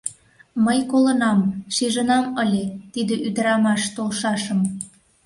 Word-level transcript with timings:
Мый 0.65 0.79
колынам, 0.91 1.39
шижынам 1.75 2.25
ыле 2.43 2.63
тиде 2.93 3.15
ӱдырамаш 3.27 3.81
толшашым... 3.95 4.59